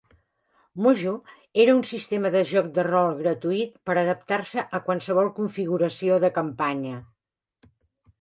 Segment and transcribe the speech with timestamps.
[0.83, 1.11] Mojo
[1.63, 6.95] era un sistema de joc de rol gratuït per adaptar-se a qualsevol configuració de campanya.